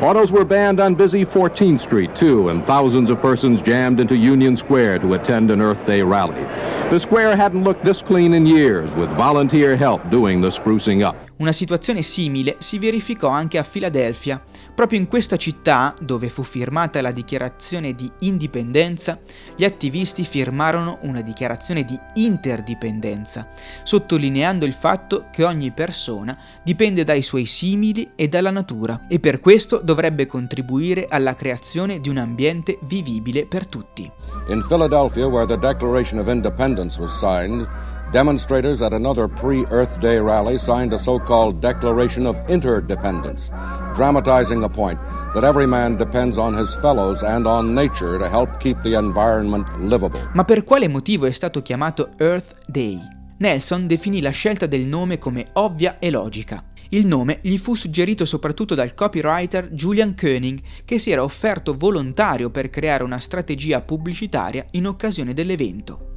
Autos 0.00 0.32
were 0.32 0.44
banned 0.44 0.80
on 0.80 0.96
busy 0.96 1.24
14th 1.24 1.78
Street, 1.78 2.14
too, 2.16 2.48
and 2.48 2.66
thousands 2.66 3.08
of 3.08 3.20
persons 3.20 3.62
jammed 3.62 4.00
into 4.00 4.16
Union 4.16 4.56
Square 4.56 4.98
to 5.00 5.14
attend 5.14 5.50
an 5.50 5.60
Earth 5.60 5.84
Day 5.86 6.02
rally. 6.02 6.42
The 6.90 6.98
square 6.98 7.36
hadn't 7.36 7.62
looked 7.62 7.84
this 7.84 8.02
clean 8.02 8.34
in 8.34 8.46
years, 8.46 8.96
with 8.96 9.10
volunteer 9.10 9.76
help 9.76 10.08
doing 10.10 10.40
the 10.40 10.48
sprucing 10.48 11.04
up. 11.04 11.29
Una 11.40 11.52
situazione 11.52 12.02
simile 12.02 12.56
si 12.58 12.78
verificò 12.78 13.28
anche 13.28 13.56
a 13.56 13.62
Filadelfia. 13.62 14.42
Proprio 14.74 14.98
in 14.98 15.08
questa 15.08 15.38
città, 15.38 15.94
dove 15.98 16.28
fu 16.28 16.42
firmata 16.42 17.00
la 17.00 17.12
dichiarazione 17.12 17.94
di 17.94 18.10
indipendenza, 18.18 19.18
gli 19.56 19.64
attivisti 19.64 20.24
firmarono 20.24 20.98
una 21.02 21.22
dichiarazione 21.22 21.86
di 21.86 21.98
interdipendenza, 22.16 23.48
sottolineando 23.84 24.66
il 24.66 24.74
fatto 24.74 25.28
che 25.32 25.42
ogni 25.42 25.70
persona 25.70 26.36
dipende 26.62 27.04
dai 27.04 27.22
suoi 27.22 27.46
simili 27.46 28.10
e 28.16 28.28
dalla 28.28 28.50
natura 28.50 29.06
e 29.08 29.18
per 29.18 29.40
questo 29.40 29.80
dovrebbe 29.82 30.26
contribuire 30.26 31.06
alla 31.08 31.34
creazione 31.34 32.00
di 32.00 32.10
un 32.10 32.18
ambiente 32.18 32.78
vivibile 32.82 33.46
per 33.46 33.66
tutti. 33.66 34.10
In 34.48 34.62
Philadelphia, 34.68 35.26
where 35.26 35.46
the 35.46 35.56
Declaration 35.56 36.18
of 36.18 36.28
Independence 36.28 37.00
was 37.00 37.18
signed, 37.18 37.66
Demonstrators 38.12 38.82
at 38.82 38.92
another 38.92 39.28
pre 39.28 39.64
Earth 39.70 40.00
Day 40.00 40.18
rally 40.18 40.58
signed 40.58 40.92
a 40.92 40.98
so 40.98 41.20
called 41.20 41.60
Declaration 41.60 42.26
of 42.26 42.40
Interdependence, 42.48 43.50
dramatizing 43.94 44.60
the 44.60 44.68
point 44.68 44.98
that 45.32 45.44
every 45.44 45.66
man 45.66 45.96
depends 45.96 46.36
on 46.36 46.52
his 46.52 46.74
fellows 46.80 47.22
and 47.22 47.46
on 47.46 47.72
nature 47.72 48.18
to 48.18 48.28
help 48.28 48.58
keep 48.58 48.82
the 48.82 48.94
environment 48.98 49.64
livable. 49.78 50.20
Ma 50.34 50.44
per 50.44 50.64
quale 50.64 50.88
motivo 50.88 51.26
è 51.26 51.30
stato 51.30 51.62
chiamato 51.62 52.10
Earth 52.16 52.56
Day? 52.66 52.98
Nelson 53.38 53.86
definì 53.86 54.20
la 54.20 54.30
scelta 54.30 54.66
del 54.66 54.86
nome 54.86 55.18
come 55.18 55.46
ovvia 55.52 56.00
e 56.00 56.10
logica. 56.10 56.64
Il 56.88 57.06
nome 57.06 57.38
gli 57.42 57.58
fu 57.58 57.76
suggerito 57.76 58.24
soprattutto 58.24 58.74
dal 58.74 58.92
copywriter 58.92 59.68
Julian 59.70 60.16
Koenig, 60.16 60.60
che 60.84 60.98
si 60.98 61.12
era 61.12 61.22
offerto 61.22 61.76
volontario 61.78 62.50
per 62.50 62.70
creare 62.70 63.04
una 63.04 63.20
strategia 63.20 63.80
pubblicitaria 63.82 64.64
in 64.72 64.88
occasione 64.88 65.32
dell'evento 65.32 66.09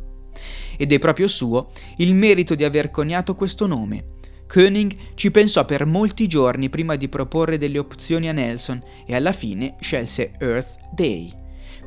ed 0.78 0.92
è 0.92 1.00
proprio 1.00 1.28
suo 1.28 1.72
il 1.98 2.16
merito 2.16 2.56
di 2.56 2.64
aver 2.64 2.92
coniato 2.92 3.36
questo 3.36 3.68
nome. 3.68 4.12
Koenig 4.48 4.96
ci 5.16 5.32
pensò 5.32 5.66
per 5.66 5.86
molti 5.86 6.28
giorni 6.28 6.70
prima 6.70 6.96
di 6.96 7.10
proporre 7.10 7.58
delle 7.58 7.80
opzioni 7.80 8.30
a 8.30 8.34
Nelson 8.34 8.82
e 9.06 9.16
alla 9.16 9.32
fine 9.32 9.76
scelse 9.80 10.34
Earth 10.40 10.78
Day, 10.94 11.32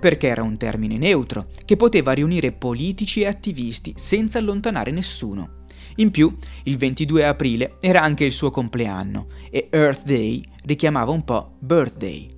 perché 0.00 0.26
era 0.26 0.42
un 0.42 0.56
termine 0.56 0.96
neutro 0.96 1.46
che 1.64 1.76
poteva 1.76 2.12
riunire 2.12 2.52
politici 2.52 3.20
e 3.20 3.26
attivisti 3.26 3.92
senza 3.96 4.38
allontanare 4.38 4.90
nessuno. 4.90 5.64
In 5.96 6.10
più, 6.10 6.34
il 6.64 6.76
22 6.76 7.24
aprile 7.24 7.76
era 7.80 8.02
anche 8.02 8.24
il 8.24 8.32
suo 8.32 8.50
compleanno 8.50 9.28
e 9.50 9.68
Earth 9.70 10.04
Day 10.04 10.42
richiamava 10.64 11.12
un 11.12 11.24
po' 11.24 11.56
Birthday. 11.60 12.35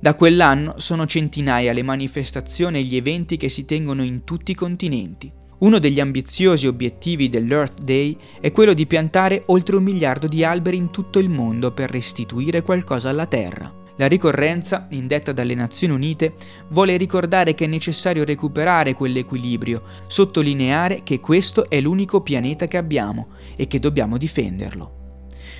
Da 0.00 0.14
quell'anno 0.14 0.74
sono 0.76 1.06
centinaia 1.06 1.72
le 1.72 1.82
manifestazioni 1.82 2.78
e 2.78 2.82
gli 2.82 2.94
eventi 2.94 3.36
che 3.36 3.48
si 3.48 3.64
tengono 3.64 4.04
in 4.04 4.22
tutti 4.22 4.52
i 4.52 4.54
continenti. 4.54 5.28
Uno 5.58 5.80
degli 5.80 5.98
ambiziosi 5.98 6.68
obiettivi 6.68 7.28
dell'Earth 7.28 7.82
Day 7.82 8.16
è 8.40 8.52
quello 8.52 8.74
di 8.74 8.86
piantare 8.86 9.42
oltre 9.46 9.74
un 9.74 9.82
miliardo 9.82 10.28
di 10.28 10.44
alberi 10.44 10.76
in 10.76 10.90
tutto 10.90 11.18
il 11.18 11.28
mondo 11.28 11.72
per 11.72 11.90
restituire 11.90 12.62
qualcosa 12.62 13.08
alla 13.08 13.26
Terra. 13.26 13.74
La 13.96 14.06
ricorrenza, 14.06 14.86
indetta 14.90 15.32
dalle 15.32 15.56
Nazioni 15.56 15.92
Unite, 15.92 16.34
vuole 16.68 16.96
ricordare 16.96 17.54
che 17.54 17.64
è 17.64 17.68
necessario 17.68 18.22
recuperare 18.22 18.94
quell'equilibrio, 18.94 19.82
sottolineare 20.06 21.02
che 21.02 21.18
questo 21.18 21.68
è 21.68 21.80
l'unico 21.80 22.20
pianeta 22.20 22.68
che 22.68 22.76
abbiamo 22.76 23.30
e 23.56 23.66
che 23.66 23.80
dobbiamo 23.80 24.16
difenderlo. 24.16 24.97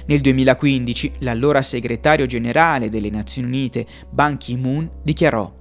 Nel 0.09 0.21
2015 0.21 1.13
l'allora 1.19 1.61
segretario 1.61 2.25
generale 2.25 2.89
delle 2.89 3.11
Nazioni 3.11 3.47
Unite 3.47 3.87
Ban 4.09 4.39
Ki-moon 4.39 4.91
dichiarò 5.03 5.55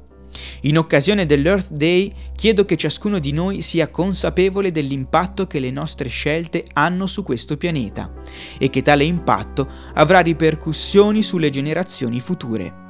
in 0.62 0.78
occasione 0.78 1.26
dell'Earth 1.26 1.72
Day 1.72 2.14
chiedo 2.36 2.64
che 2.64 2.78
ciascuno 2.78 3.20
di 3.20 3.32
noi 3.34 3.62
sia 3.62 3.90
consapevole 3.90 4.72
dell'impatto 4.72 5.48
che 5.48 5.60
le 5.60 5.72
nostre 5.72 6.10
scelte 6.10 6.66
hanno 6.74 7.08
su 7.08 7.24
questo 7.24 7.58
pianeta 7.58 8.12
e 8.58 8.70
che 8.70 8.82
tale 8.82 9.04
impatto 9.04 9.70
avrà 9.94 10.20
ripercussioni 10.20 11.22
sulle 11.24 11.50
generazioni 11.50 12.20
future. 12.20 12.86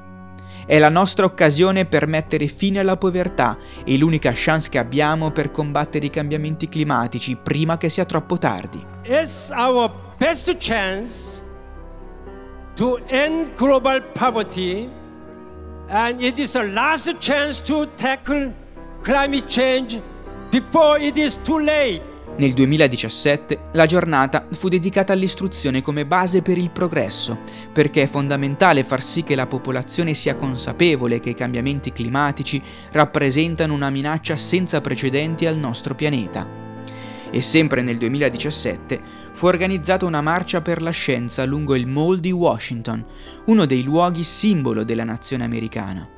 È 0.65 0.77
la 0.77 0.89
nostra 0.89 1.25
occasione 1.25 1.85
per 1.85 2.07
mettere 2.07 2.47
fine 2.47 2.79
alla 2.79 2.97
povertà 2.97 3.57
e 3.85 3.97
l'unica 3.97 4.33
chance 4.35 4.69
che 4.69 4.77
abbiamo 4.77 5.31
per 5.31 5.49
combattere 5.49 6.05
i 6.05 6.11
cambiamenti 6.11 6.67
climatici 6.67 7.37
prima 7.41 7.77
che 7.77 7.89
sia 7.89 8.05
troppo 8.05 8.37
tardi. 8.37 8.83
It's 9.05 9.49
our 9.55 9.89
best 10.17 10.53
chance 10.59 11.45
to 12.77 12.99
end 13.07 13.55
global 13.55 13.99
poverty, 14.13 14.87
and 15.87 16.21
it 16.21 16.37
is 16.37 16.51
the 16.51 16.63
last 16.63 17.11
chance 17.17 17.59
to 17.59 17.87
tackle 17.95 18.53
climate 19.01 19.47
change 19.47 19.99
before 20.51 21.01
it 21.01 21.17
is 21.17 21.39
too 21.41 21.59
late. 21.59 22.03
Nel 22.37 22.53
2017 22.53 23.69
la 23.71 23.87
giornata 23.87 24.45
fu 24.51 24.67
dedicata 24.67 25.11
all'istruzione 25.11 25.81
come 25.81 26.05
base 26.05 26.43
per 26.43 26.59
il 26.59 26.69
progresso, 26.69 27.39
perché 27.73 28.03
è 28.03 28.07
fondamentale 28.07 28.83
far 28.83 29.01
sì 29.01 29.23
che 29.23 29.33
la 29.33 29.47
popolazione 29.47 30.13
sia 30.13 30.35
consapevole 30.35 31.19
che 31.19 31.31
i 31.31 31.35
cambiamenti 31.35 31.91
climatici 31.91 32.61
rappresentano 32.91 33.73
una 33.73 33.89
minaccia 33.89 34.37
senza 34.37 34.81
precedenti 34.81 35.47
al 35.47 35.57
nostro 35.57 35.95
pianeta 35.95 36.65
e 37.29 37.41
sempre 37.41 37.81
nel 37.81 37.97
2017 37.97 39.26
fu 39.37 39.45
organizzata 39.45 40.03
una 40.03 40.21
marcia 40.21 40.61
per 40.61 40.81
la 40.81 40.89
scienza 40.89 41.45
lungo 41.45 41.75
il 41.75 41.85
Mall 41.85 42.17
di 42.17 42.31
Washington, 42.31 43.05
uno 43.45 43.65
dei 43.67 43.83
luoghi 43.83 44.23
simbolo 44.23 44.83
della 44.83 45.03
nazione 45.03 45.43
americana. 45.43 46.09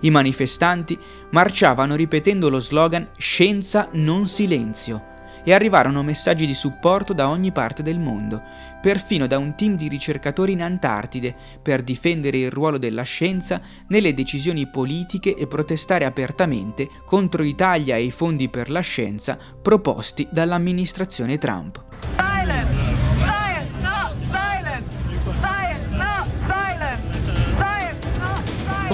I 0.00 0.10
manifestanti 0.10 0.98
marciavano 1.30 1.94
ripetendo 1.94 2.50
lo 2.50 2.60
slogan 2.60 3.08
Scienza 3.16 3.88
non 3.92 4.28
silenzio 4.28 5.12
e 5.42 5.54
arrivarono 5.54 6.02
messaggi 6.02 6.44
di 6.44 6.52
supporto 6.52 7.14
da 7.14 7.30
ogni 7.30 7.50
parte 7.50 7.82
del 7.82 7.98
mondo, 7.98 8.42
perfino 8.84 9.26
da 9.26 9.38
un 9.38 9.54
team 9.54 9.76
di 9.76 9.88
ricercatori 9.88 10.52
in 10.52 10.60
Antartide 10.60 11.34
per 11.62 11.82
difendere 11.82 12.36
il 12.36 12.50
ruolo 12.50 12.76
della 12.76 13.02
scienza 13.02 13.58
nelle 13.88 14.12
decisioni 14.12 14.66
politiche 14.66 15.34
e 15.34 15.46
protestare 15.46 16.04
apertamente 16.04 16.90
contro 17.06 17.42
i 17.42 17.54
tagli 17.54 17.92
ai 17.92 18.10
fondi 18.10 18.50
per 18.50 18.68
la 18.68 18.80
scienza 18.80 19.38
proposti 19.62 20.28
dall'amministrazione 20.30 21.38
Trump. 21.38 21.82
Silence! 22.18 22.93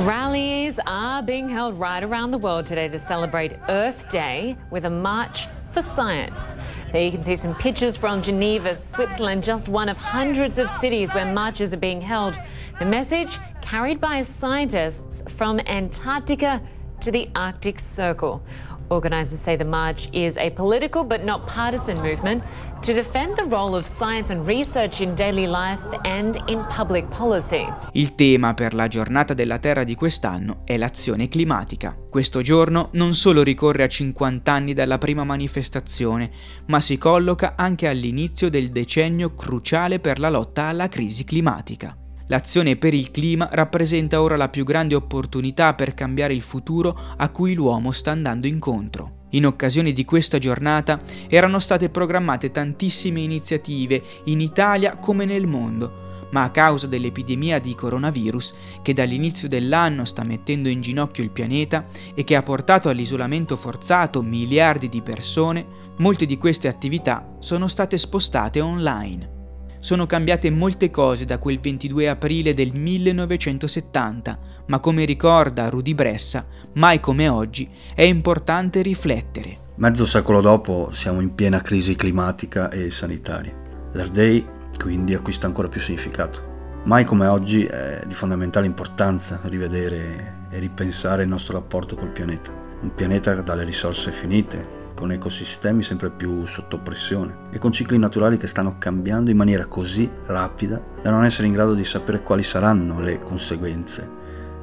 Rallies 0.04 0.80
are 0.86 1.22
being 1.22 1.50
held 1.50 1.78
right 1.78 2.02
around 2.02 2.30
the 2.30 2.38
world 2.38 2.64
today 2.64 2.88
to 2.88 2.98
celebrate 2.98 3.58
Earth 3.68 4.08
Day 4.08 4.56
with 4.70 4.86
a 4.86 4.90
march 4.90 5.46
for 5.72 5.82
science. 5.82 6.54
There 6.90 7.02
you 7.04 7.10
can 7.10 7.22
see 7.22 7.36
some 7.36 7.54
pictures 7.56 7.98
from 7.98 8.22
Geneva, 8.22 8.74
Switzerland, 8.74 9.44
just 9.44 9.68
one 9.68 9.90
of 9.90 9.98
hundreds 9.98 10.56
of 10.56 10.70
cities 10.70 11.12
where 11.12 11.30
marches 11.30 11.74
are 11.74 11.76
being 11.76 12.00
held. 12.00 12.38
The 12.78 12.86
message 12.86 13.38
carried 13.60 14.00
by 14.00 14.22
scientists 14.22 15.22
from 15.28 15.60
Antarctica 15.60 16.62
to 17.00 17.10
the 17.10 17.28
Arctic 17.36 17.78
Circle. 17.78 18.42
Organisers 18.90 19.40
say 19.40 19.57
the 19.57 19.64
march 19.64 20.09
is 20.12 20.37
a 20.37 20.50
political 20.50 21.05
but 21.05 21.22
not 21.22 21.46
partisan 21.46 21.96
movement 22.03 22.42
to 22.83 22.92
defend 22.92 23.37
the 23.37 23.44
role 23.44 23.76
of 23.76 23.87
science 23.87 24.33
and 24.33 24.44
research 24.44 25.00
in 25.00 25.14
daily 25.14 25.46
life 25.46 25.81
and 26.05 26.42
in 26.48 26.64
public 26.76 27.07
policy. 27.16 27.68
Il 27.92 28.16
tema 28.16 28.53
per 28.55 28.74
la 28.74 28.88
giornata 28.88 29.33
della 29.33 29.59
Terra 29.59 29.85
di 29.85 29.94
quest'anno 29.94 30.62
è 30.64 30.76
l'azione 30.76 31.29
climatica. 31.29 31.96
Questo 32.11 32.40
giorno 32.42 32.88
non 32.94 33.14
solo 33.14 33.44
ricorre 33.44 33.85
a 33.85 33.88
50 33.88 34.50
anni 34.50 34.72
dalla 34.72 34.98
prima 34.98 35.22
manifestazione, 35.22 36.31
ma 36.66 36.81
si 36.81 36.98
colloca 36.98 37.55
anche 37.57 37.87
all'inizio 37.87 38.50
del 38.50 38.70
decennio 38.70 39.35
cruciale 39.35 40.00
per 40.00 40.18
la 40.18 40.31
lotta 40.31 40.64
alla 40.64 40.88
crisi 40.88 41.22
climatica. 41.22 41.94
L'azione 42.30 42.76
per 42.76 42.94
il 42.94 43.10
clima 43.10 43.48
rappresenta 43.50 44.22
ora 44.22 44.36
la 44.36 44.48
più 44.48 44.62
grande 44.62 44.94
opportunità 44.94 45.74
per 45.74 45.94
cambiare 45.94 46.32
il 46.32 46.42
futuro 46.42 46.96
a 47.16 47.28
cui 47.28 47.54
l'uomo 47.54 47.90
sta 47.90 48.12
andando 48.12 48.46
incontro. 48.46 49.26
In 49.30 49.46
occasione 49.46 49.92
di 49.92 50.04
questa 50.04 50.38
giornata 50.38 51.00
erano 51.28 51.58
state 51.58 51.88
programmate 51.88 52.52
tantissime 52.52 53.20
iniziative 53.20 54.00
in 54.26 54.40
Italia 54.40 54.96
come 54.98 55.24
nel 55.24 55.48
mondo, 55.48 56.28
ma 56.30 56.44
a 56.44 56.50
causa 56.52 56.86
dell'epidemia 56.86 57.58
di 57.58 57.74
coronavirus 57.74 58.54
che 58.80 58.92
dall'inizio 58.92 59.48
dell'anno 59.48 60.04
sta 60.04 60.22
mettendo 60.22 60.68
in 60.68 60.80
ginocchio 60.80 61.24
il 61.24 61.30
pianeta 61.30 61.84
e 62.14 62.22
che 62.22 62.36
ha 62.36 62.44
portato 62.44 62.88
all'isolamento 62.88 63.56
forzato 63.56 64.22
miliardi 64.22 64.88
di 64.88 65.02
persone, 65.02 65.66
molte 65.96 66.26
di 66.26 66.38
queste 66.38 66.68
attività 66.68 67.28
sono 67.40 67.66
state 67.66 67.98
spostate 67.98 68.60
online 68.60 69.38
sono 69.80 70.06
cambiate 70.06 70.50
molte 70.50 70.90
cose 70.90 71.24
da 71.24 71.38
quel 71.38 71.58
22 71.58 72.08
aprile 72.08 72.54
del 72.54 72.72
1970, 72.72 74.38
ma 74.66 74.78
come 74.78 75.04
ricorda 75.04 75.68
Rudy 75.68 75.94
Bressa, 75.94 76.46
mai 76.74 77.00
come 77.00 77.28
oggi 77.28 77.68
è 77.94 78.02
importante 78.02 78.82
riflettere. 78.82 79.68
Mezzo 79.76 80.04
secolo 80.04 80.40
dopo 80.40 80.90
siamo 80.92 81.20
in 81.20 81.34
piena 81.34 81.62
crisi 81.62 81.96
climatica 81.96 82.70
e 82.70 82.90
sanitaria. 82.90 83.54
L'Earth 83.92 84.12
Day 84.12 84.46
quindi 84.78 85.14
acquista 85.14 85.46
ancora 85.46 85.68
più 85.68 85.80
significato. 85.80 86.48
Mai 86.84 87.04
come 87.04 87.26
oggi 87.26 87.64
è 87.64 88.02
di 88.06 88.14
fondamentale 88.14 88.66
importanza 88.66 89.40
rivedere 89.44 90.46
e 90.50 90.58
ripensare 90.58 91.22
il 91.22 91.28
nostro 91.28 91.54
rapporto 91.54 91.94
col 91.94 92.10
pianeta. 92.10 92.50
Un 92.80 92.94
pianeta 92.94 93.34
dalle 93.42 93.64
risorse 93.64 94.12
finite, 94.12 94.79
con 95.00 95.12
ecosistemi 95.12 95.82
sempre 95.82 96.10
più 96.10 96.44
sotto 96.44 96.78
pressione 96.78 97.48
e 97.50 97.58
con 97.58 97.72
cicli 97.72 97.96
naturali 97.96 98.36
che 98.36 98.46
stanno 98.46 98.76
cambiando 98.76 99.30
in 99.30 99.36
maniera 99.38 99.64
così 99.64 100.08
rapida 100.26 100.80
da 101.02 101.10
non 101.10 101.24
essere 101.24 101.46
in 101.46 101.54
grado 101.54 101.72
di 101.72 101.84
sapere 101.84 102.22
quali 102.22 102.42
saranno 102.42 103.00
le 103.00 103.18
conseguenze 103.18 104.06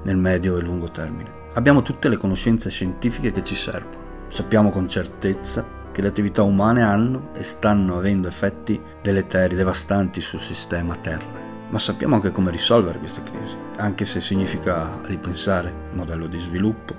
nel 0.03 0.15
medio 0.15 0.55
e 0.57 0.61
lungo 0.61 0.91
termine. 0.91 1.31
Abbiamo 1.55 1.81
tutte 1.81 2.07
le 2.07 2.17
conoscenze 2.17 2.69
scientifiche 2.69 3.31
che 3.31 3.43
ci 3.43 3.55
servono. 3.55 4.05
Sappiamo 4.27 4.69
con 4.69 4.87
certezza 4.87 5.65
che 5.91 6.01
le 6.03 6.09
attività 6.09 6.43
umane 6.43 6.83
hanno 6.83 7.29
e 7.33 7.41
stanno 7.41 7.97
avendo 7.97 8.27
effetti 8.27 8.79
deleteri, 9.01 9.55
devastanti 9.55 10.21
sul 10.21 10.39
sistema 10.39 10.95
Terra. 10.97 11.45
Ma 11.69 11.79
sappiamo 11.79 12.13
anche 12.13 12.31
come 12.31 12.51
risolvere 12.51 12.99
queste 12.99 13.23
crisi, 13.23 13.57
anche 13.77 14.05
se 14.05 14.21
significa 14.21 14.99
ripensare 15.05 15.69
il 15.69 15.97
modello 15.97 16.27
di 16.27 16.39
sviluppo, 16.39 16.95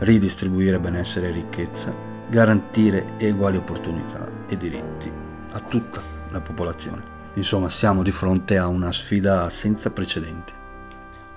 ridistribuire 0.00 0.78
benessere 0.78 1.28
e 1.28 1.32
ricchezza, 1.32 2.15
garantire 2.28 3.14
uguali 3.20 3.56
opportunità 3.56 4.28
e 4.48 4.56
diritti 4.56 5.10
a 5.52 5.60
tutta 5.60 6.02
la 6.30 6.40
popolazione. 6.40 7.14
Insomma, 7.34 7.68
siamo 7.68 8.02
di 8.02 8.10
fronte 8.10 8.56
a 8.56 8.66
una 8.66 8.92
sfida 8.92 9.48
senza 9.48 9.90
precedenti. 9.90 10.52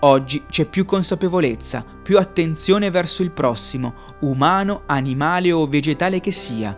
Oggi 0.01 0.45
c'è 0.49 0.65
più 0.65 0.85
consapevolezza, 0.85 1.83
più 2.01 2.17
attenzione 2.17 2.89
verso 2.89 3.21
il 3.21 3.31
prossimo, 3.31 3.93
umano, 4.19 4.83
animale 4.85 5.51
o 5.51 5.67
vegetale 5.67 6.21
che 6.21 6.31
sia. 6.31 6.77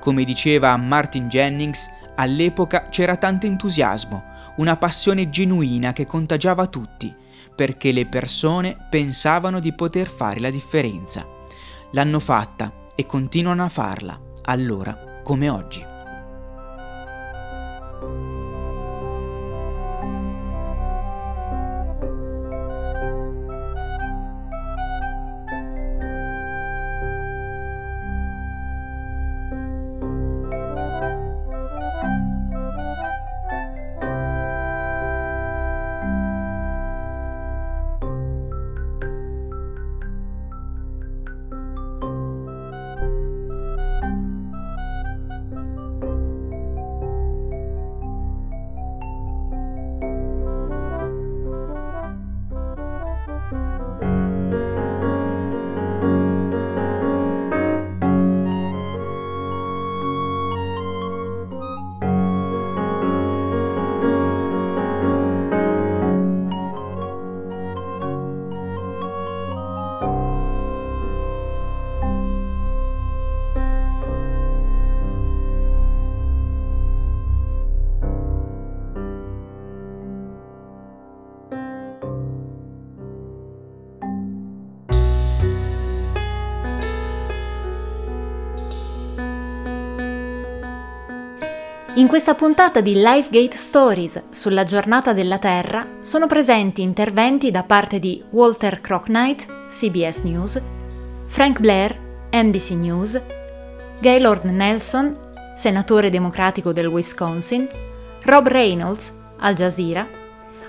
Come 0.00 0.24
diceva 0.24 0.74
Martin 0.76 1.28
Jennings, 1.28 1.86
all'epoca 2.16 2.88
c'era 2.88 3.16
tanto 3.16 3.44
entusiasmo, 3.44 4.32
una 4.56 4.76
passione 4.76 5.28
genuina 5.28 5.92
che 5.92 6.06
contagiava 6.06 6.66
tutti, 6.66 7.14
perché 7.54 7.92
le 7.92 8.06
persone 8.06 8.76
pensavano 8.88 9.60
di 9.60 9.74
poter 9.74 10.08
fare 10.08 10.40
la 10.40 10.50
differenza. 10.50 11.26
L'hanno 11.92 12.18
fatta 12.18 12.72
e 12.94 13.06
continuano 13.06 13.64
a 13.64 13.68
farla, 13.68 14.20
allora 14.42 15.20
come 15.22 15.48
oggi. 15.48 15.93
In 91.96 92.08
questa 92.08 92.34
puntata 92.34 92.80
di 92.80 92.94
Lifegate 92.94 93.56
Stories 93.56 94.22
sulla 94.30 94.64
giornata 94.64 95.12
della 95.12 95.38
Terra 95.38 95.86
sono 96.00 96.26
presenti 96.26 96.82
interventi 96.82 97.52
da 97.52 97.62
parte 97.62 98.00
di 98.00 98.20
Walter 98.30 98.80
Cronknight, 98.80 99.68
CBS 99.68 100.22
News, 100.22 100.60
Frank 101.26 101.60
Blair, 101.60 101.96
NBC 102.32 102.70
News, 102.70 103.20
Gaylord 104.00 104.44
Nelson, 104.46 105.16
senatore 105.56 106.10
democratico 106.10 106.72
del 106.72 106.88
Wisconsin, 106.88 107.68
Rob 108.24 108.48
Reynolds, 108.48 109.12
Al 109.38 109.54
Jazeera, 109.54 110.04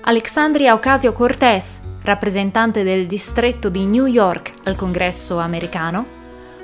Alexandria 0.02 0.74
Ocasio-Cortez, 0.74 1.80
rappresentante 2.02 2.84
del 2.84 3.08
distretto 3.08 3.68
di 3.68 3.84
New 3.84 4.06
York 4.06 4.52
al 4.62 4.76
Congresso 4.76 5.40
americano, 5.40 6.06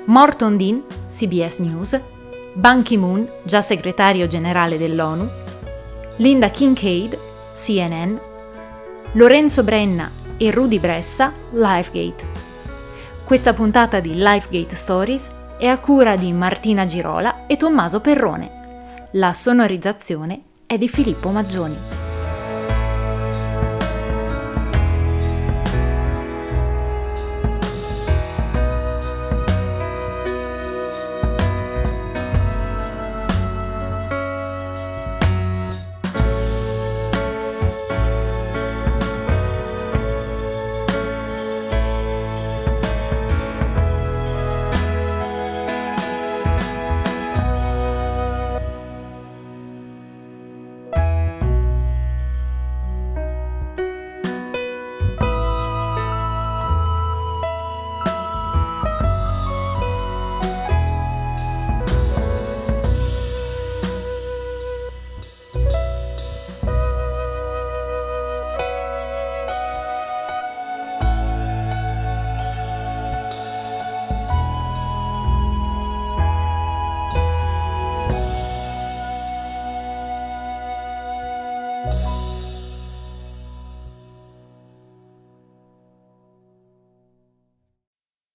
Morton 0.05 0.55
Dean, 0.55 0.83
CBS 1.09 1.57
News, 1.59 1.99
Ban 2.55 2.83
Ki-moon, 2.83 3.27
già 3.43 3.61
segretario 3.61 4.27
generale 4.27 4.77
dell'ONU, 4.77 5.27
Linda 6.17 6.51
Kincaid, 6.51 7.17
CNN, 7.55 8.15
Lorenzo 9.13 9.63
Brenna 9.63 10.09
e 10.37 10.51
Rudy 10.51 10.79
Bressa, 10.79 11.33
Lifegate. 11.51 12.27
Questa 13.23 13.53
puntata 13.53 13.99
di 13.99 14.13
Lifegate 14.13 14.75
Stories 14.75 15.31
è 15.57 15.65
a 15.65 15.79
cura 15.79 16.15
di 16.15 16.31
Martina 16.31 16.85
Girola 16.85 17.47
e 17.47 17.57
Tommaso 17.57 17.99
Perrone. 18.01 19.09
La 19.13 19.33
sonorizzazione 19.33 20.41
è 20.67 20.77
di 20.77 20.87
Filippo 20.87 21.29
Maggioni. 21.29 22.02